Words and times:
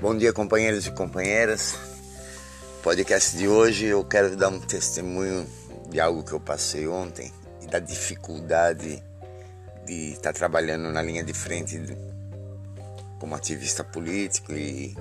Bom 0.00 0.16
dia, 0.16 0.32
companheiros 0.32 0.86
e 0.86 0.92
companheiras. 0.92 1.76
Podcast 2.82 3.36
de 3.36 3.46
hoje 3.46 3.84
eu 3.84 4.02
quero 4.02 4.34
dar 4.34 4.48
um 4.48 4.58
testemunho 4.58 5.46
de 5.90 6.00
algo 6.00 6.24
que 6.24 6.32
eu 6.32 6.40
passei 6.40 6.88
ontem 6.88 7.30
e 7.60 7.66
da 7.66 7.78
dificuldade 7.78 9.02
de 9.84 10.12
estar 10.12 10.32
trabalhando 10.32 10.90
na 10.90 11.02
linha 11.02 11.22
de 11.22 11.34
frente 11.34 11.78
como 13.18 13.34
ativista 13.34 13.84
político 13.84 14.54
e, 14.54 14.96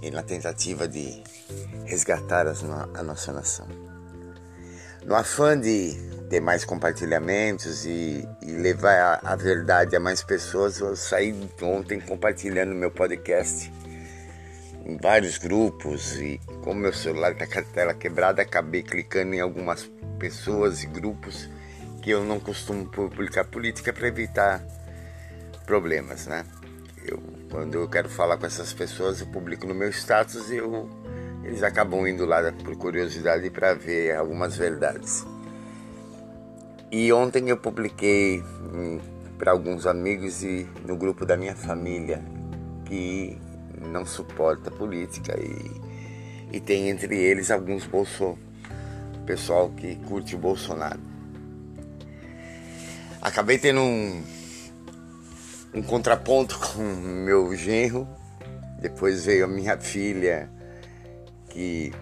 e 0.00 0.10
na 0.10 0.22
tentativa 0.22 0.88
de 0.88 1.22
resgatar 1.84 2.46
as, 2.46 2.64
a 2.64 3.02
nossa 3.02 3.34
nação. 3.34 3.68
No 5.04 5.14
afã 5.14 5.60
de 5.60 5.94
ter 6.30 6.40
mais 6.40 6.64
compartilhamentos 6.64 7.84
e, 7.84 8.26
e 8.40 8.50
levar 8.52 9.20
a, 9.22 9.32
a, 9.32 9.36
verdade 9.36 9.94
a 9.94 10.00
mais 10.00 10.22
pessoas, 10.22 10.78
eu 10.78 10.96
saí 10.96 11.38
ontem 11.60 12.00
compartilhando 12.00 12.74
meu 12.74 12.90
podcast 12.90 13.70
em 14.84 14.96
vários 14.96 15.38
grupos 15.38 16.16
e 16.18 16.40
como 16.62 16.80
meu 16.80 16.92
celular 16.92 17.32
está 17.32 17.46
com 17.46 17.58
a 17.58 17.62
tela 17.62 17.94
quebrada, 17.94 18.42
acabei 18.42 18.82
clicando 18.82 19.34
em 19.34 19.40
algumas 19.40 19.90
pessoas 20.18 20.82
e 20.82 20.86
grupos 20.86 21.48
que 22.02 22.10
eu 22.10 22.24
não 22.24 22.40
costumo 22.40 22.86
publicar 22.86 23.44
política 23.44 23.92
para 23.92 24.08
evitar 24.08 24.60
problemas, 25.64 26.26
né? 26.26 26.44
Eu, 27.04 27.22
quando 27.50 27.74
eu 27.74 27.88
quero 27.88 28.08
falar 28.08 28.36
com 28.36 28.46
essas 28.46 28.72
pessoas, 28.72 29.20
eu 29.20 29.26
publico 29.28 29.66
no 29.66 29.74
meu 29.74 29.88
status 29.88 30.50
e 30.50 30.56
eu, 30.56 30.88
eles 31.44 31.62
acabam 31.62 32.06
indo 32.06 32.24
lá 32.24 32.52
por 32.52 32.76
curiosidade 32.76 33.48
para 33.50 33.74
ver 33.74 34.16
algumas 34.16 34.56
verdades. 34.56 35.24
E 36.90 37.12
ontem 37.12 37.48
eu 37.48 37.56
publiquei 37.56 38.40
hum, 38.40 39.00
para 39.38 39.52
alguns 39.52 39.86
amigos 39.86 40.42
e 40.42 40.68
no 40.86 40.96
grupo 40.96 41.24
da 41.24 41.36
minha 41.36 41.54
família 41.54 42.22
que 42.84 43.38
não 43.88 44.06
suporta 44.06 44.70
política 44.70 45.38
e, 45.38 46.56
e 46.56 46.60
tem 46.60 46.88
entre 46.88 47.16
eles 47.16 47.50
alguns 47.50 47.86
bolso, 47.86 48.38
pessoal 49.26 49.70
que 49.70 49.96
curte 49.96 50.34
o 50.34 50.38
Bolsonaro. 50.38 51.00
Acabei 53.20 53.58
tendo 53.58 53.80
um, 53.80 54.22
um 55.74 55.82
contraponto 55.82 56.58
com 56.74 56.82
meu 56.82 57.54
genro, 57.54 58.08
depois 58.80 59.24
veio 59.24 59.44
a 59.44 59.48
minha 59.48 59.78
filha, 59.78 60.50
que 61.48 61.92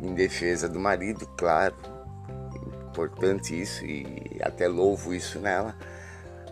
em 0.00 0.14
defesa 0.14 0.68
do 0.68 0.78
marido, 0.78 1.26
claro, 1.38 1.74
importante 2.90 3.58
isso 3.58 3.84
e 3.84 4.38
até 4.42 4.68
louvo 4.68 5.14
isso 5.14 5.40
nela, 5.40 5.74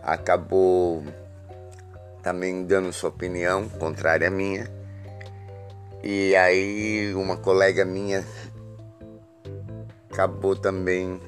acabou 0.01 1.03
também 2.23 2.65
dando 2.65 2.91
sua 2.93 3.09
opinião 3.09 3.67
contrária 3.67 4.29
à 4.29 4.31
minha. 4.31 4.67
E 6.01 6.35
aí 6.35 7.13
uma 7.13 7.37
colega 7.37 7.85
minha 7.85 8.25
acabou 10.09 10.55
também 10.55 11.19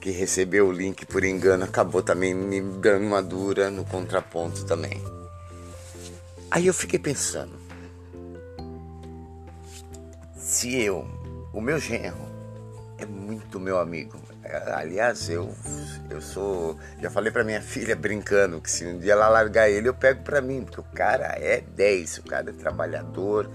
que 0.00 0.10
recebeu 0.10 0.68
o 0.68 0.72
link 0.72 1.04
por 1.06 1.24
engano, 1.24 1.64
acabou 1.64 2.02
também 2.02 2.34
me 2.34 2.60
dando 2.60 3.04
uma 3.04 3.22
dura 3.22 3.70
no 3.70 3.84
contraponto 3.84 4.64
também. 4.64 5.02
Aí 6.50 6.66
eu 6.66 6.74
fiquei 6.74 6.98
pensando, 6.98 7.58
se 10.36 10.80
eu, 10.80 11.04
o 11.52 11.60
meu 11.60 11.78
genro, 11.78 12.24
é 12.98 13.04
muito 13.04 13.58
meu 13.58 13.78
amigo, 13.78 14.18
Aliás, 14.74 15.28
eu, 15.28 15.54
eu 16.10 16.20
sou. 16.20 16.78
Já 17.00 17.10
falei 17.10 17.30
pra 17.30 17.44
minha 17.44 17.60
filha 17.62 17.96
brincando 17.96 18.60
que 18.60 18.70
se 18.70 18.84
um 18.86 18.98
dia 18.98 19.12
ela 19.12 19.28
largar 19.28 19.68
ele, 19.68 19.88
eu 19.88 19.94
pego 19.94 20.22
pra 20.22 20.40
mim, 20.40 20.62
porque 20.62 20.80
o 20.80 20.84
cara 20.94 21.36
é 21.38 21.62
10, 21.74 22.18
o 22.18 22.22
cara 22.24 22.50
é 22.50 22.52
trabalhador, 22.52 23.50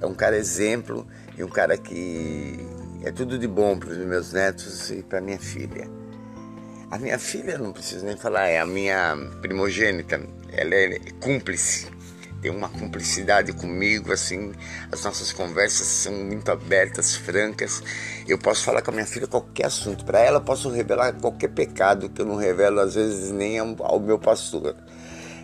é 0.00 0.06
um 0.06 0.14
cara 0.14 0.36
exemplo 0.36 1.06
e 1.36 1.42
um 1.42 1.48
cara 1.48 1.76
que 1.76 2.58
é 3.04 3.10
tudo 3.10 3.38
de 3.38 3.46
bom 3.48 3.78
para 3.78 3.90
os 3.90 3.98
meus 3.98 4.32
netos 4.32 4.90
e 4.90 5.02
para 5.02 5.20
minha 5.20 5.38
filha. 5.38 5.88
A 6.90 6.98
minha 6.98 7.18
filha, 7.18 7.58
não 7.58 7.72
preciso 7.72 8.06
nem 8.06 8.16
falar, 8.16 8.48
é 8.48 8.58
a 8.58 8.66
minha 8.66 9.14
primogênita, 9.42 10.20
ela 10.52 10.74
é 10.74 10.98
cúmplice 11.20 11.97
tem 12.40 12.50
uma 12.50 12.68
cumplicidade 12.68 13.52
comigo, 13.52 14.12
assim, 14.12 14.52
as 14.92 15.04
nossas 15.04 15.32
conversas 15.32 15.86
são 15.86 16.12
muito 16.12 16.50
abertas, 16.50 17.16
francas. 17.16 17.82
Eu 18.26 18.38
posso 18.38 18.64
falar 18.64 18.82
com 18.82 18.90
a 18.90 18.94
minha 18.94 19.06
filha 19.06 19.26
qualquer 19.26 19.66
assunto, 19.66 20.04
para 20.04 20.20
ela 20.20 20.38
eu 20.38 20.42
posso 20.44 20.70
revelar 20.70 21.12
qualquer 21.14 21.48
pecado 21.48 22.08
que 22.08 22.20
eu 22.20 22.26
não 22.26 22.36
revelo 22.36 22.80
às 22.80 22.94
vezes 22.94 23.30
nem 23.30 23.58
ao, 23.58 24.00
meu 24.00 24.18
pastor. 24.18 24.76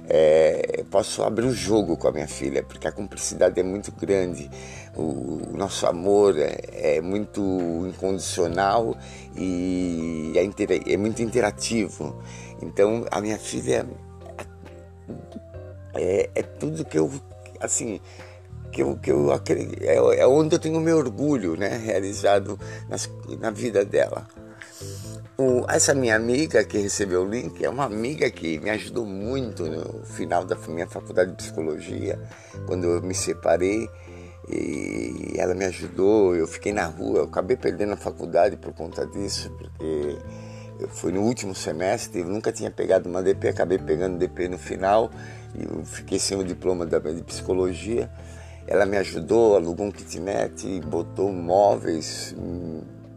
É, 0.06 0.84
posso 0.90 1.22
abrir 1.22 1.46
um 1.46 1.52
jogo 1.52 1.96
com 1.96 2.06
a 2.08 2.12
minha 2.12 2.28
filha, 2.28 2.62
porque 2.62 2.86
a 2.86 2.92
cumplicidade 2.92 3.58
é 3.58 3.62
muito 3.62 3.90
grande, 3.90 4.50
o, 4.94 5.50
o 5.50 5.56
nosso 5.56 5.86
amor 5.86 6.38
é, 6.38 6.96
é, 6.96 7.00
muito 7.00 7.40
incondicional 7.88 8.94
e 9.34 10.34
é, 10.36 10.92
é 10.92 10.96
muito 10.98 11.22
interativo. 11.22 12.22
Então 12.60 13.06
a 13.10 13.20
minha 13.20 13.38
filha 13.38 13.86
é, 15.94 16.30
é 16.34 16.42
tudo 16.42 16.84
que 16.84 16.98
eu, 16.98 17.10
assim, 17.60 18.00
que 18.74 18.82
eu, 18.82 18.96
que 18.96 19.10
eu 19.10 19.32
é, 19.32 20.18
é 20.18 20.26
onde 20.26 20.56
eu 20.56 20.58
tenho 20.58 20.80
meu 20.80 20.98
orgulho, 20.98 21.56
né, 21.56 21.76
realizado 21.76 22.58
nas, 22.88 23.08
na 23.38 23.50
vida 23.50 23.84
dela. 23.84 24.26
O, 25.36 25.64
essa 25.68 25.94
minha 25.94 26.16
amiga 26.16 26.64
que 26.64 26.78
recebeu 26.78 27.22
o 27.22 27.28
link 27.28 27.64
é 27.64 27.68
uma 27.68 27.84
amiga 27.84 28.30
que 28.30 28.58
me 28.58 28.70
ajudou 28.70 29.04
muito 29.06 29.64
no 29.64 30.04
final 30.04 30.44
da 30.44 30.56
minha 30.68 30.86
faculdade 30.86 31.30
de 31.30 31.36
psicologia, 31.36 32.20
quando 32.66 32.84
eu 32.84 33.02
me 33.02 33.14
separei 33.14 33.88
e 34.48 35.34
ela 35.36 35.54
me 35.54 35.64
ajudou. 35.64 36.34
Eu 36.34 36.46
fiquei 36.46 36.72
na 36.72 36.86
rua, 36.86 37.18
eu 37.18 37.24
acabei 37.24 37.56
perdendo 37.56 37.92
a 37.92 37.96
faculdade 37.96 38.56
por 38.56 38.72
conta 38.72 39.06
disso, 39.06 39.50
porque 39.58 40.18
fui 40.88 41.12
no 41.12 41.22
último 41.22 41.54
semestre, 41.54 42.20
eu 42.20 42.26
nunca 42.26 42.52
tinha 42.52 42.70
pegado 42.70 43.08
uma 43.08 43.22
DP, 43.22 43.48
acabei 43.48 43.78
pegando 43.78 44.18
DP 44.18 44.48
no 44.48 44.58
final 44.58 45.10
eu 45.58 45.84
fiquei 45.84 46.18
sem 46.18 46.38
o 46.38 46.44
diploma 46.44 46.86
de 46.86 47.22
psicologia. 47.22 48.10
Ela 48.66 48.86
me 48.86 48.96
ajudou, 48.96 49.56
alugou 49.56 49.86
um 49.86 49.92
kitnet, 49.92 50.80
botou 50.80 51.32
móveis, 51.32 52.34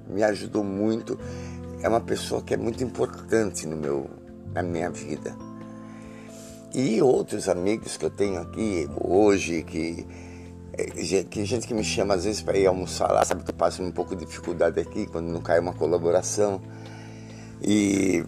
me 0.08 0.24
ajudou 0.24 0.64
muito. 0.64 1.18
É 1.82 1.88
uma 1.88 2.02
pessoa 2.02 2.42
que 2.42 2.54
é 2.54 2.58
muito 2.58 2.84
importante 2.84 3.66
no 3.66 3.76
meu, 3.76 4.10
na 4.54 4.62
minha 4.62 4.90
vida. 4.90 5.36
E 6.74 7.02
outros 7.02 7.48
amigos 7.48 7.98
que 7.98 8.06
eu 8.06 8.10
tenho 8.10 8.42
aqui 8.42 8.90
hoje, 9.00 9.64
que, 9.64 10.06
é, 10.74 11.24
que 11.24 11.46
gente 11.46 11.66
que 11.66 11.74
me 11.74 11.84
chama 11.84 12.14
às 12.14 12.26
vezes 12.26 12.42
para 12.42 12.58
ir 12.58 12.68
almoçar 12.68 13.12
lá, 13.12 13.24
sabe 13.24 13.44
que 13.44 13.52
eu 13.52 13.56
passo 13.56 13.82
um 13.82 13.92
pouco 13.92 14.16
de 14.16 14.26
dificuldade 14.26 14.80
aqui 14.80 15.06
quando 15.08 15.28
não 15.28 15.42
cai 15.42 15.60
uma 15.60 15.74
colaboração. 15.74 16.62
E 17.62 18.24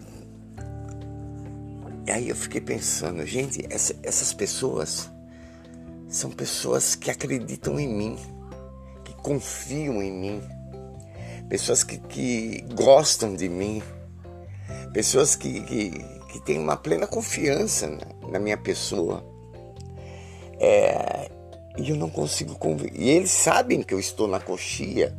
e 2.10 2.12
aí 2.12 2.28
eu 2.28 2.34
fiquei 2.34 2.60
pensando, 2.60 3.24
gente, 3.24 3.64
essa, 3.70 3.94
essas 4.02 4.32
pessoas 4.32 5.08
são 6.08 6.28
pessoas 6.28 6.96
que 6.96 7.08
acreditam 7.08 7.78
em 7.78 7.86
mim, 7.86 8.18
que 9.04 9.14
confiam 9.14 10.02
em 10.02 10.10
mim, 10.10 10.42
pessoas 11.48 11.84
que, 11.84 11.98
que 11.98 12.62
gostam 12.74 13.36
de 13.36 13.48
mim, 13.48 13.80
pessoas 14.92 15.36
que, 15.36 15.60
que, 15.60 15.90
que 16.32 16.40
têm 16.40 16.58
uma 16.58 16.76
plena 16.76 17.06
confiança 17.06 17.86
na, 17.86 18.28
na 18.32 18.38
minha 18.40 18.56
pessoa. 18.56 19.24
É, 20.58 21.30
e 21.78 21.90
eu 21.90 21.96
não 21.96 22.10
consigo 22.10 22.56
convencer. 22.56 23.00
E 23.00 23.08
eles 23.08 23.30
sabem 23.30 23.84
que 23.84 23.94
eu 23.94 24.00
estou 24.00 24.26
na 24.26 24.40
coxia 24.40 25.16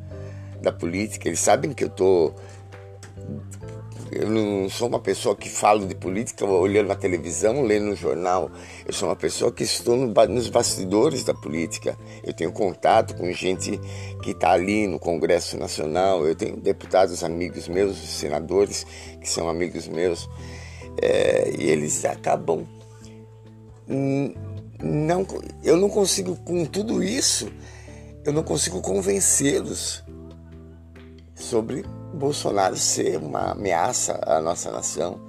da 0.61 0.73
política, 0.73 1.29
eles 1.29 1.39
sabem 1.39 1.71
que 1.71 1.85
eu 1.85 1.87
estou 1.87 2.35
eu 4.11 4.29
não 4.29 4.69
sou 4.69 4.89
uma 4.89 4.99
pessoa 4.99 5.35
que 5.35 5.47
falo 5.47 5.87
de 5.87 5.95
política 5.95 6.45
olhando 6.45 6.87
na 6.87 6.95
televisão, 6.95 7.61
lendo 7.61 7.85
no 7.85 7.95
jornal. 7.95 8.51
Eu 8.85 8.91
sou 8.91 9.07
uma 9.07 9.15
pessoa 9.15 9.53
que 9.53 9.63
estou 9.63 9.95
nos 9.95 10.49
bastidores 10.49 11.23
da 11.23 11.33
política. 11.33 11.97
Eu 12.21 12.33
tenho 12.33 12.51
contato 12.51 13.15
com 13.15 13.31
gente 13.31 13.79
que 14.21 14.31
está 14.31 14.51
ali 14.51 14.85
no 14.85 14.99
Congresso 14.99 15.57
Nacional. 15.57 16.27
Eu 16.27 16.35
tenho 16.35 16.57
deputados 16.57 17.23
amigos 17.23 17.69
meus, 17.69 17.97
senadores 17.97 18.85
que 19.21 19.29
são 19.29 19.47
amigos 19.47 19.87
meus. 19.87 20.29
É, 21.01 21.49
e 21.57 21.69
eles 21.69 22.03
acabam. 22.03 22.67
Não, 23.87 25.25
eu 25.63 25.77
não 25.77 25.89
consigo, 25.89 26.35
com 26.35 26.65
tudo 26.65 27.01
isso, 27.01 27.49
eu 28.25 28.33
não 28.33 28.43
consigo 28.43 28.81
convencê-los 28.81 30.03
sobre 31.41 31.83
Bolsonaro 32.13 32.77
ser 32.77 33.17
uma 33.17 33.51
ameaça 33.51 34.19
à 34.25 34.39
nossa 34.41 34.71
nação. 34.71 35.19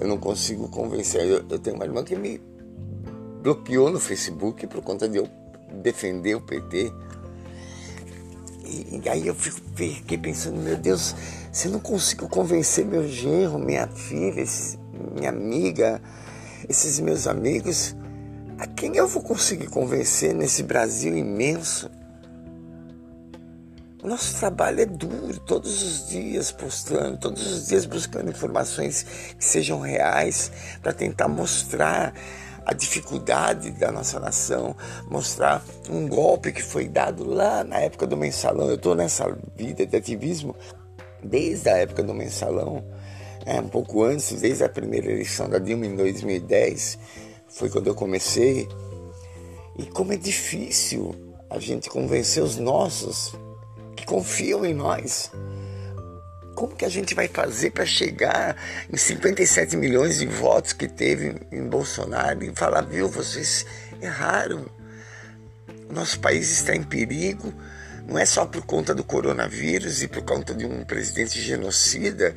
Eu 0.00 0.08
não 0.08 0.18
consigo 0.18 0.68
convencer. 0.68 1.24
Eu, 1.24 1.44
eu 1.48 1.58
tenho 1.58 1.76
uma 1.76 1.84
irmã 1.84 2.02
que 2.02 2.16
me 2.16 2.40
bloqueou 3.42 3.90
no 3.90 4.00
Facebook 4.00 4.66
por 4.66 4.82
conta 4.82 5.08
de 5.08 5.18
eu 5.18 5.28
defender 5.82 6.34
o 6.34 6.40
PT. 6.40 6.92
E, 8.64 9.00
e 9.04 9.08
aí 9.08 9.26
eu 9.26 9.34
fiquei 9.34 10.18
pensando, 10.18 10.56
meu 10.56 10.76
Deus, 10.76 11.14
se 11.52 11.68
eu 11.68 11.72
não 11.72 11.80
consigo 11.80 12.28
convencer 12.28 12.84
meu 12.84 13.06
genro, 13.06 13.58
minha 13.58 13.86
filha, 13.86 14.40
esse, 14.40 14.78
minha 15.14 15.28
amiga, 15.28 16.00
esses 16.68 16.98
meus 17.00 17.26
amigos, 17.26 17.94
A 18.58 18.66
quem 18.68 18.96
eu 18.96 19.08
vou 19.08 19.22
conseguir 19.22 19.66
convencer 19.66 20.32
nesse 20.32 20.62
Brasil 20.62 21.16
imenso? 21.16 21.90
Nosso 24.04 24.38
trabalho 24.38 24.82
é 24.82 24.84
duro, 24.84 25.40
todos 25.40 25.82
os 25.82 26.08
dias 26.10 26.52
postando, 26.52 27.16
todos 27.16 27.46
os 27.50 27.68
dias 27.68 27.86
buscando 27.86 28.28
informações 28.28 29.02
que 29.38 29.42
sejam 29.42 29.80
reais 29.80 30.52
para 30.82 30.92
tentar 30.92 31.26
mostrar 31.26 32.12
a 32.66 32.74
dificuldade 32.74 33.70
da 33.70 33.90
nossa 33.90 34.20
nação, 34.20 34.76
mostrar 35.08 35.64
um 35.88 36.06
golpe 36.06 36.52
que 36.52 36.62
foi 36.62 36.86
dado 36.86 37.24
lá 37.24 37.64
na 37.64 37.78
época 37.78 38.06
do 38.06 38.14
mensalão. 38.14 38.68
Eu 38.68 38.74
estou 38.74 38.94
nessa 38.94 39.34
vida 39.56 39.86
de 39.86 39.96
ativismo 39.96 40.54
desde 41.22 41.70
a 41.70 41.78
época 41.78 42.02
do 42.02 42.12
mensalão, 42.12 42.84
é, 43.46 43.58
um 43.58 43.68
pouco 43.68 44.04
antes, 44.04 44.38
desde 44.38 44.64
a 44.64 44.68
primeira 44.68 45.10
eleição 45.10 45.48
da 45.48 45.58
Dilma 45.58 45.86
em 45.86 45.96
2010, 45.96 46.98
foi 47.48 47.70
quando 47.70 47.86
eu 47.86 47.94
comecei. 47.94 48.68
E 49.78 49.86
como 49.86 50.12
é 50.12 50.16
difícil 50.18 51.14
a 51.48 51.58
gente 51.58 51.88
convencer 51.88 52.42
os 52.42 52.58
nossos 52.58 53.34
confiam 54.04 54.64
em 54.64 54.74
nós. 54.74 55.30
Como 56.54 56.76
que 56.76 56.84
a 56.84 56.88
gente 56.88 57.14
vai 57.14 57.26
fazer 57.26 57.70
para 57.70 57.84
chegar 57.84 58.56
em 58.92 58.96
57 58.96 59.76
milhões 59.76 60.18
de 60.18 60.26
votos 60.26 60.72
que 60.72 60.86
teve 60.86 61.34
em 61.50 61.68
Bolsonaro 61.68 62.44
e 62.44 62.54
falar, 62.54 62.82
viu, 62.82 63.08
vocês 63.08 63.66
erraram. 64.00 64.66
Nosso 65.90 66.20
país 66.20 66.50
está 66.50 66.74
em 66.74 66.82
perigo, 66.82 67.52
não 68.06 68.18
é 68.18 68.24
só 68.24 68.46
por 68.46 68.64
conta 68.64 68.94
do 68.94 69.02
coronavírus 69.02 70.02
e 70.02 70.08
por 70.08 70.22
conta 70.22 70.54
de 70.54 70.64
um 70.64 70.84
presidente 70.84 71.40
genocida 71.40 72.34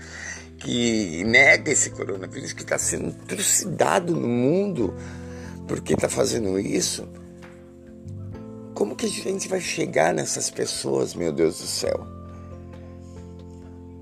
que 0.57 1.23
nega 1.23 1.71
esse 1.71 1.91
coronavírus, 1.91 2.53
que 2.53 2.63
está 2.63 2.77
sendo 2.77 3.11
trucidado 3.25 4.15
no 4.15 4.27
mundo 4.27 4.95
porque 5.67 5.93
está 5.93 6.09
fazendo 6.09 6.59
isso. 6.59 7.07
Como 8.77 8.95
que 8.95 9.07
a 9.07 9.09
gente 9.09 9.47
vai 9.47 9.59
chegar 9.59 10.13
nessas 10.13 10.51
pessoas, 10.51 11.15
meu 11.15 11.31
Deus 11.31 11.57
do 11.57 11.65
céu? 11.65 12.05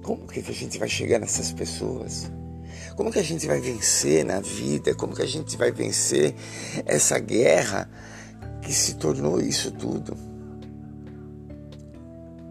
Como 0.04 0.27
que 0.27 0.42
a 0.42 0.54
gente 0.54 0.77
vai 0.77 0.89
chegar 0.89 1.18
nessas 1.18 1.54
pessoas? 1.54 2.30
Como 2.98 3.10
que 3.10 3.18
a 3.18 3.24
gente 3.24 3.48
vai 3.48 3.62
vencer 3.62 4.25
na 4.25 4.42
vida? 4.42 4.94
Como 4.94 5.16
que 5.16 5.22
a 5.22 5.25
gente 5.25 5.56
vai 5.56 5.72
vencer 5.72 6.36
essa 6.86 7.18
guerra 7.18 7.89
que 8.62 8.74
se 8.74 8.95
tornou 8.95 9.39
isso 9.39 9.72
tudo? 9.72 10.13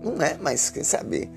Não 0.03 0.17
é 0.23 0.39
mais, 0.39 0.71
quem 0.71 0.83
sabe? 0.83 1.31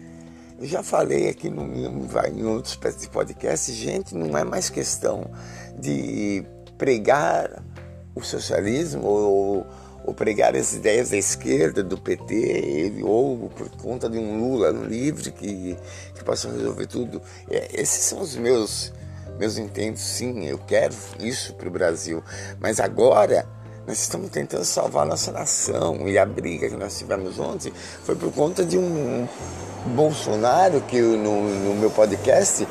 Eu 0.58 0.66
já 0.66 0.82
falei 0.82 1.28
aqui 1.28 1.50
no, 1.50 1.64
em 1.66 2.46
outros 2.46 2.80
podcasts, 3.12 3.76
gente, 3.76 4.16
não 4.16 4.38
é 4.38 4.46
mais 4.46 4.70
questão 4.70 5.30
de 5.78 6.46
pregar 6.78 7.62
o 8.16 8.22
socialismo 8.22 9.06
ou 9.06 9.68
ou 10.08 10.14
pregar 10.14 10.56
as 10.56 10.74
ideias 10.74 11.10
da 11.10 11.18
esquerda, 11.18 11.84
do 11.84 11.98
PT, 11.98 12.34
ele, 12.34 13.04
ou 13.04 13.50
por 13.50 13.70
conta 13.72 14.10
de 14.10 14.18
um 14.18 14.40
Lula 14.40 14.70
livre 14.70 15.32
que, 15.32 15.78
que 16.16 16.24
possa 16.24 16.50
resolver 16.50 16.88
tudo. 16.88 17.22
É, 17.50 17.68
esses 17.74 18.06
são 18.06 18.22
os 18.22 18.38
meus, 18.38 18.94
meus 19.38 19.58
intentos, 19.58 20.02
sim, 20.02 20.46
eu 20.46 20.58
quero 20.60 20.96
isso 21.20 21.54
para 21.56 21.68
o 21.68 21.72
Brasil. 21.72 22.24
Mas 22.58 22.80
agora 22.80 23.46
nós 23.86 24.00
estamos 24.00 24.30
tentando 24.30 24.64
salvar 24.64 25.04
a 25.04 25.10
nossa 25.10 25.30
nação 25.34 26.08
e 26.08 26.18
a 26.18 26.26
briga 26.26 26.70
que 26.70 26.78
nós 26.78 26.98
tivemos 26.98 27.38
ontem 27.38 27.74
foi 28.06 28.16
por 28.16 28.32
conta 28.32 28.64
de 28.64 28.78
um 28.78 29.28
Bolsonaro 29.88 30.80
que 30.82 30.98
eu, 30.98 31.18
no, 31.18 31.50
no 31.50 31.76
meu 31.76 31.92
podcast 31.92 32.66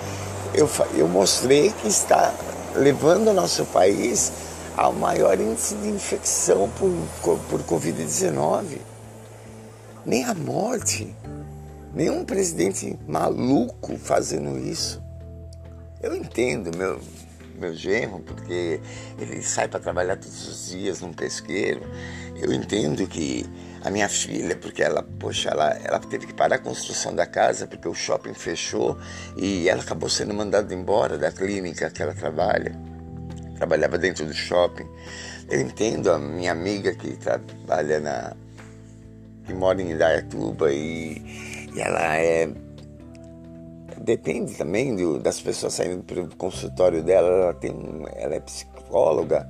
eu, 0.55 0.69
eu 0.95 1.07
mostrei 1.07 1.71
que 1.71 1.89
está 1.89 2.35
levando 2.75 3.29
o 3.29 3.33
nosso 3.35 3.65
país 3.67 4.33
ao 4.77 4.93
maior 4.93 5.41
índice 5.41 5.75
de 5.77 5.89
infecção 5.89 6.69
por, 6.71 7.39
por 7.49 7.61
Covid-19. 7.63 8.79
Nem 10.05 10.25
a 10.25 10.35
morte. 10.35 11.17
Nenhum 11.95 12.25
presidente 12.27 12.99
maluco 13.09 13.97
fazendo 13.97 14.59
isso. 14.59 15.03
Eu 16.03 16.15
entendo 16.15 16.77
meu, 16.77 17.01
meu 17.59 17.75
genro, 17.75 18.21
porque 18.21 18.79
ele 19.19 19.43
sai 19.43 19.67
para 19.67 19.81
trabalhar 19.81 20.17
todos 20.17 20.47
os 20.47 20.69
dias 20.69 21.01
num 21.01 21.13
pesqueiro. 21.13 21.81
Eu 22.37 22.53
entendo 22.53 23.07
que 23.07 23.47
a 23.83 23.91
minha 23.91 24.11
filha, 24.11 24.55
porque 24.57 24.83
ela, 24.83 25.03
poxa, 25.19 25.49
ela, 25.49 25.71
ela 25.83 25.99
teve 26.01 26.27
que 26.27 26.35
parar 26.35 26.57
a 26.57 26.59
construção 26.59 27.15
da 27.15 27.25
casa 27.25 27.67
porque 27.67 27.89
o 27.89 27.95
shopping 27.95 28.35
fechou 28.35 28.99
e 29.39 29.71
ela 29.71 29.81
acabou 29.81 30.11
sendo 30.11 30.35
mandada 30.35 30.75
embora 30.75 31.17
da 31.17 31.33
clínica 31.33 31.89
que 31.89 32.03
ela 32.03 32.15
trabalha 32.15 32.96
trabalhava 33.57 33.99
dentro 33.99 34.25
do 34.25 34.35
shopping. 34.35 34.87
Eu 35.51 35.61
entendo 35.61 36.11
a 36.11 36.19
minha 36.19 36.53
amiga 36.53 36.95
que 36.95 37.17
trabalha 37.17 38.01
na. 38.01 38.37
que 39.45 39.55
mora 39.55 39.81
em 39.81 39.93
Indaiatuba 39.93 40.73
e, 40.73 41.69
e 41.75 41.81
ela 41.81 42.17
é. 42.17 42.49
Depende 43.99 44.55
também 44.55 44.95
do, 44.95 45.19
das 45.19 45.41
pessoas 45.41 45.75
saindo 45.75 46.05
para 46.05 46.25
consultório 46.37 47.03
dela, 47.03 47.29
ela, 47.29 47.55
tem, 47.55 47.75
ela 48.15 48.35
é 48.35 48.41
psicóloga 48.41 49.49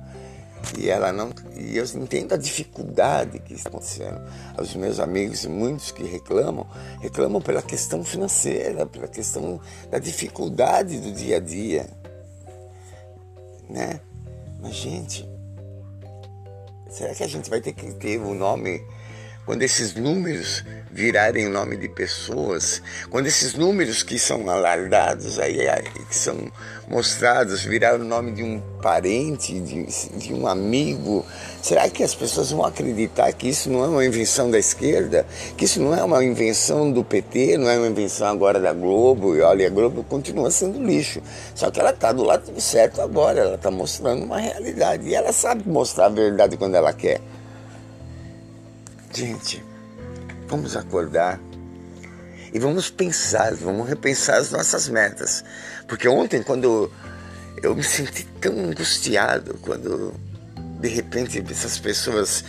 e 0.75 0.89
ela 0.89 1.11
não 1.11 1.29
e 1.55 1.77
eu 1.77 1.85
entendo 1.95 2.33
a 2.33 2.37
dificuldade 2.37 3.39
que 3.39 3.53
está 3.53 3.69
acontecendo. 3.69 4.19
Os 4.59 4.75
meus 4.75 4.99
amigos, 4.99 5.45
muitos 5.45 5.91
que 5.91 6.03
reclamam, 6.03 6.65
reclamam 7.01 7.41
pela 7.41 7.61
questão 7.61 8.03
financeira, 8.03 8.85
pela 8.85 9.07
questão 9.07 9.59
da 9.91 9.99
dificuldade 9.99 10.99
do 10.99 11.11
dia 11.11 11.37
a 11.37 11.39
dia 11.39 11.87
né? 13.69 13.99
Mas, 14.61 14.75
gente, 14.75 15.27
será 16.89 17.13
que 17.13 17.23
a 17.23 17.27
gente 17.27 17.49
vai 17.49 17.61
ter 17.61 17.73
que 17.73 17.93
ter 17.93 18.19
o 18.19 18.33
nome 18.33 18.81
quando 19.47 19.63
esses 19.63 19.95
números 19.95 20.61
virarem 20.91 21.47
nome 21.47 21.77
de 21.77 21.87
pessoas, 21.87 22.81
quando 23.09 23.27
esses 23.27 23.53
números 23.53 24.03
que 24.03 24.19
são 24.19 24.49
alardados 24.49 25.39
aí, 25.39 25.57
que 26.09 26.15
são 26.15 26.51
mostrados, 26.85 27.63
virar 27.63 27.95
o 27.95 28.03
nome 28.03 28.33
de 28.33 28.43
um 28.43 28.59
parente, 28.81 29.57
de, 29.57 29.85
de, 30.17 30.33
um 30.33 30.45
amigo, 30.45 31.25
será 31.61 31.89
que 31.89 32.03
as 32.03 32.13
pessoas 32.13 32.51
vão 32.51 32.65
acreditar 32.65 33.31
que 33.31 33.47
isso 33.47 33.69
não 33.69 33.85
é 33.85 33.87
uma 33.87 34.05
invenção 34.05 34.51
da 34.51 34.59
esquerda? 34.59 35.25
Que 35.55 35.63
isso 35.63 35.81
não 35.81 35.95
é 35.95 36.03
uma 36.03 36.21
invenção 36.25 36.91
do 36.91 37.01
PT, 37.01 37.57
não 37.57 37.69
é 37.69 37.77
uma 37.77 37.87
invenção 37.87 38.27
agora 38.27 38.59
da 38.59 38.73
Globo? 38.73 39.33
E 39.33 39.39
olha, 39.39 39.67
a 39.67 39.69
Globo 39.69 40.03
continua 40.03 40.51
sendo 40.51 40.83
lixo. 40.83 41.21
Só 41.55 41.71
que 41.71 41.79
ela 41.79 41.91
está 41.91 42.11
do 42.11 42.23
lado 42.23 42.59
certo 42.59 43.01
agora, 43.01 43.39
ela 43.39 43.55
está 43.55 43.71
mostrando 43.71 44.25
uma 44.25 44.39
realidade. 44.39 45.07
E 45.07 45.15
ela 45.15 45.31
sabe 45.31 45.63
mostrar 45.69 46.07
a 46.07 46.09
verdade 46.09 46.57
quando 46.57 46.75
ela 46.75 46.91
quer. 46.91 47.21
Gente, 49.17 49.63
vamos 50.47 50.77
acordar 50.77 51.39
e 52.53 52.59
vamos 52.59 52.91
pensar, 52.91 53.51
vamos 53.55 53.89
repensar 53.89 54.37
as 54.37 54.51
nossas 54.51 54.87
metas. 54.87 55.43
Porque 55.87 56.07
ontem, 56.07 56.43
quando 56.43 56.91
eu 57.63 57.75
me 57.75 57.81
senti 57.81 58.25
tão 58.39 58.53
angustiado, 58.53 59.57
quando 59.63 60.13
de 60.79 60.87
repente 60.87 61.43
essas 61.49 61.79
pessoas 61.79 62.43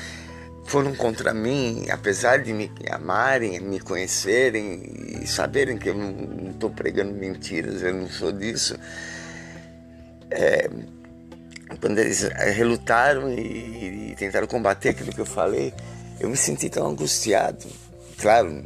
foram 0.66 0.94
contra 0.94 1.32
mim, 1.32 1.86
apesar 1.90 2.42
de 2.42 2.52
me 2.52 2.70
amarem, 2.90 3.58
me 3.60 3.80
conhecerem 3.80 5.22
e 5.22 5.26
saberem 5.26 5.78
que 5.78 5.88
eu 5.88 5.94
não 5.94 6.50
estou 6.50 6.68
pregando 6.68 7.14
mentiras, 7.14 7.80
eu 7.80 7.94
não 7.94 8.10
sou 8.10 8.30
disso. 8.30 8.78
É, 10.30 10.68
quando 11.80 11.98
eles 11.98 12.28
relutaram 12.54 13.32
e, 13.32 14.10
e 14.10 14.14
tentaram 14.18 14.46
combater 14.46 14.90
aquilo 14.90 15.14
que 15.14 15.20
eu 15.22 15.26
falei, 15.26 15.72
eu 16.20 16.28
me 16.28 16.36
senti 16.36 16.68
tão 16.68 16.88
angustiado. 16.88 17.66
Claro, 18.18 18.62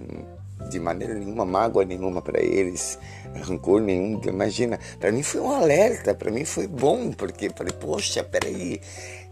de 0.70 0.80
maneira 0.80 1.14
nenhuma, 1.14 1.44
mágoa 1.44 1.84
nenhuma 1.84 2.22
para 2.22 2.40
eles, 2.40 2.98
rancor 3.44 3.80
nenhum. 3.80 4.20
Imagina, 4.24 4.78
para 4.98 5.12
mim 5.12 5.22
foi 5.22 5.40
um 5.40 5.50
alerta, 5.50 6.14
para 6.14 6.30
mim 6.30 6.44
foi 6.44 6.66
bom, 6.66 7.12
porque 7.12 7.50
falei, 7.50 7.72
poxa, 7.72 8.24
peraí, 8.24 8.80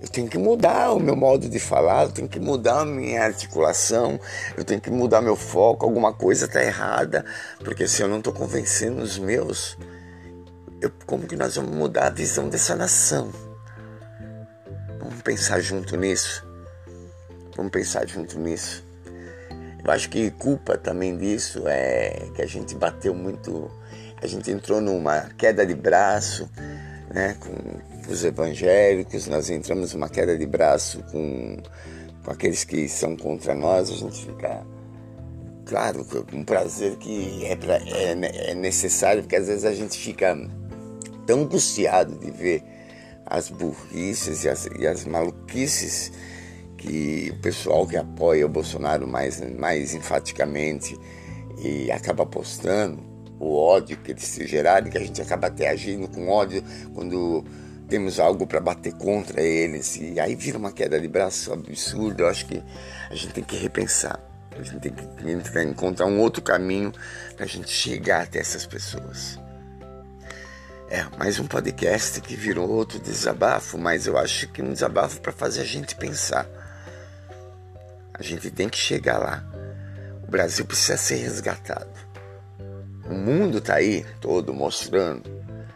eu 0.01 0.09
tenho 0.09 0.29
que 0.29 0.39
mudar 0.39 0.93
o 0.93 1.01
meu 1.01 1.17
modo 1.17 1.49
de 1.49 1.59
falar, 1.59 2.05
eu 2.05 2.13
tenho 2.13 2.29
que 2.29 2.39
mudar 2.39 2.81
a 2.81 2.85
minha 2.85 3.23
articulação, 3.23 4.21
eu 4.57 4.65
tenho 4.65 4.81
que 4.81 4.91
mudar 4.91 5.21
meu 5.21 5.37
foco, 5.37 5.85
alguma 5.85 6.13
coisa 6.13 6.47
está 6.47 6.63
errada, 6.63 7.25
porque 7.65 7.87
se 7.89 8.03
eu 8.03 8.09
não 8.09 8.19
estou 8.19 8.33
convencendo 8.33 9.03
os 9.03 9.19
meus, 9.19 9.79
eu, 10.81 10.91
como 11.07 11.27
que 11.27 11.37
nós 11.37 11.57
vamos 11.57 11.75
mudar 11.75 12.07
a 12.07 12.11
visão 12.11 12.49
dessa 12.49 12.75
nação? 12.75 13.31
Vamos 14.99 15.23
pensar 15.23 15.61
junto 15.61 15.97
nisso. 15.97 16.50
Vamos 17.61 17.73
pensar 17.73 18.09
junto 18.09 18.39
nisso. 18.39 18.83
Eu 19.85 19.93
acho 19.93 20.09
que 20.09 20.31
culpa 20.31 20.79
também 20.79 21.15
disso 21.19 21.69
é 21.69 22.31
que 22.35 22.41
a 22.41 22.47
gente 22.47 22.75
bateu 22.75 23.15
muito, 23.15 23.71
a 24.23 24.27
gente 24.27 24.51
entrou 24.51 24.81
numa 24.81 25.29
queda 25.37 25.67
de 25.67 25.75
braço, 25.75 26.49
né, 27.13 27.37
com 27.39 28.11
os 28.11 28.25
evangélicos, 28.25 29.27
nós 29.27 29.51
entramos 29.51 29.93
numa 29.93 30.09
queda 30.09 30.39
de 30.39 30.47
braço 30.47 31.03
com, 31.13 31.59
com 32.25 32.31
aqueles 32.31 32.65
que 32.65 32.89
são 32.89 33.15
contra 33.15 33.55
nós, 33.55 33.91
a 33.91 33.95
gente 33.95 34.25
fica 34.25 34.65
claro, 35.67 36.07
um 36.33 36.43
prazer 36.43 36.97
que 36.97 37.45
é, 37.45 37.57
pra, 37.57 37.77
é, 37.77 38.53
é 38.53 38.55
necessário, 38.55 39.23
porque 39.23 39.37
às 39.37 39.49
vezes 39.49 39.67
a 39.67 39.75
gente 39.75 39.99
fica 39.99 40.35
tão 41.27 41.43
angustiado 41.43 42.17
de 42.19 42.31
ver 42.31 42.65
as 43.27 43.51
burrices 43.51 44.45
e 44.45 44.49
as, 44.49 44.67
e 44.79 44.87
as 44.87 45.05
maluquices 45.05 46.11
que 46.81 47.31
o 47.31 47.37
pessoal 47.41 47.87
que 47.87 47.97
apoia 47.97 48.47
o 48.47 48.49
Bolsonaro 48.49 49.07
mais, 49.07 49.39
mais 49.59 49.93
enfaticamente 49.95 50.99
e 51.63 51.93
acaba 51.93 52.25
postando, 52.25 53.03
o 53.39 53.55
ódio 53.55 53.99
que 53.99 54.13
eles 54.13 54.25
se 54.25 54.47
gerarem, 54.47 54.91
que 54.91 54.97
a 54.97 55.01
gente 55.01 55.21
acaba 55.21 55.49
até 55.49 55.69
agindo 55.69 56.09
com 56.09 56.29
ódio 56.29 56.65
quando 56.95 57.45
temos 57.87 58.19
algo 58.19 58.47
para 58.47 58.61
bater 58.61 58.95
contra 58.95 59.43
eles 59.43 59.97
e 59.97 60.19
aí 60.19 60.35
vira 60.35 60.57
uma 60.57 60.73
queda 60.73 60.99
de 60.99 61.07
braço 61.07 61.53
absurda. 61.53 62.23
Eu 62.23 62.29
acho 62.29 62.47
que 62.47 62.63
a 63.11 63.15
gente 63.15 63.35
tem 63.35 63.45
que 63.45 63.57
repensar. 63.57 64.19
A 64.53 64.63
gente 64.63 64.81
tem 64.81 64.93
que 64.93 65.63
encontrar 65.63 66.07
um 66.07 66.19
outro 66.19 66.43
caminho 66.43 66.93
para 67.37 67.45
a 67.45 67.49
gente 67.49 67.71
chegar 67.71 68.23
até 68.23 68.39
essas 68.39 68.65
pessoas. 68.65 69.39
É, 70.89 71.05
mais 71.19 71.39
um 71.39 71.47
podcast 71.47 72.21
que 72.21 72.35
virou 72.35 72.69
outro 72.69 72.99
desabafo, 72.99 73.79
mas 73.79 74.07
eu 74.07 74.19
acho 74.19 74.49
que 74.49 74.63
um 74.63 74.73
desabafo 74.73 75.21
para 75.21 75.31
fazer 75.31 75.61
a 75.61 75.65
gente 75.65 75.95
pensar. 75.95 76.49
A 78.21 78.23
gente 78.23 78.51
tem 78.51 78.69
que 78.69 78.77
chegar 78.77 79.17
lá. 79.17 79.43
O 80.23 80.31
Brasil 80.31 80.67
precisa 80.67 80.99
ser 80.99 81.17
resgatado. 81.17 81.89
O 83.09 83.15
mundo 83.15 83.57
está 83.59 83.77
aí 83.77 84.05
todo 84.21 84.53
mostrando 84.53 85.23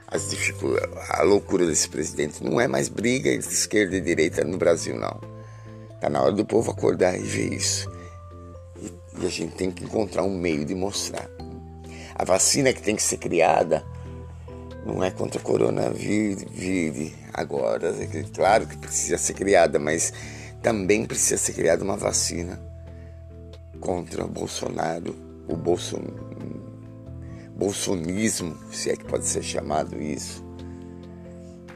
as 0.06 0.28
dificuldades, 0.28 0.90
a 1.08 1.22
loucura 1.22 1.66
desse 1.66 1.88
presidente. 1.88 2.44
Não 2.44 2.60
é 2.60 2.68
mais 2.68 2.90
briga 2.90 3.30
entre 3.30 3.48
esquerda 3.48 3.96
e 3.96 4.00
direita 4.02 4.44
no 4.44 4.58
Brasil, 4.58 4.94
não. 4.94 5.18
Está 5.94 6.10
na 6.10 6.20
hora 6.20 6.32
do 6.32 6.44
povo 6.44 6.70
acordar 6.70 7.18
e 7.18 7.22
ver 7.22 7.54
isso. 7.54 7.90
E, 8.76 8.92
e 9.22 9.26
a 9.26 9.30
gente 9.30 9.54
tem 9.54 9.70
que 9.70 9.82
encontrar 9.82 10.22
um 10.22 10.36
meio 10.36 10.66
de 10.66 10.74
mostrar. 10.74 11.26
A 12.14 12.24
vacina 12.24 12.74
que 12.74 12.82
tem 12.82 12.94
que 12.94 13.02
ser 13.02 13.16
criada 13.16 13.82
não 14.84 15.02
é 15.02 15.10
contra 15.10 15.40
o 15.40 15.42
coronavírus 15.42 16.44
agora. 17.32 17.88
É 17.88 18.22
claro 18.34 18.66
que 18.66 18.76
precisa 18.76 19.16
ser 19.16 19.32
criada, 19.32 19.78
mas 19.78 20.12
também 20.64 21.04
precisa 21.04 21.36
ser 21.36 21.52
criada 21.52 21.84
uma 21.84 21.94
vacina 21.94 22.58
contra 23.80 24.24
o 24.24 24.28
Bolsonaro, 24.28 25.14
o 25.46 25.54
Bolson, 25.54 26.00
bolsonismo, 27.54 28.56
se 28.72 28.90
é 28.90 28.96
que 28.96 29.04
pode 29.04 29.26
ser 29.26 29.42
chamado 29.42 30.00
isso, 30.00 30.42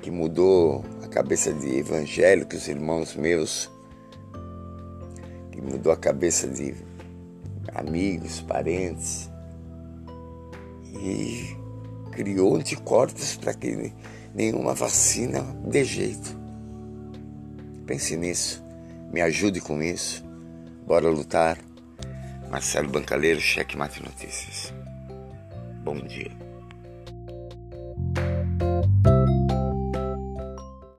que 0.00 0.10
mudou 0.10 0.82
a 1.04 1.06
cabeça 1.06 1.52
de 1.52 1.76
evangélicos, 1.76 2.66
irmãos 2.66 3.14
meus, 3.14 3.70
que 5.52 5.60
mudou 5.60 5.92
a 5.92 5.96
cabeça 5.96 6.48
de 6.48 6.74
amigos, 7.74 8.40
parentes, 8.40 9.30
e 10.98 11.54
criou 12.12 12.56
anticorpos 12.56 13.36
para 13.36 13.52
que 13.52 13.92
nenhuma 14.34 14.72
vacina 14.72 15.42
dê 15.62 15.84
jeito. 15.84 16.34
Pense 17.86 18.16
nisso, 18.16 18.66
me 19.12 19.20
ajude 19.20 19.60
com 19.60 19.82
isso. 19.82 20.24
Bora 20.86 21.08
lutar. 21.08 21.58
Marcelo 22.50 22.88
Bancaleiro, 22.88 23.40
Cheque 23.40 23.76
Mate 23.76 24.02
Notícias. 24.02 24.72
Bom 25.84 26.00
dia. 26.00 26.47